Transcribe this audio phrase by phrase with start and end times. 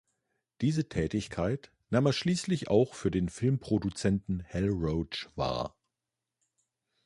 [0.61, 5.77] Diese Tätigkeit nahm er schließlich auch für den Filmproduzenten Hal Roach wahr.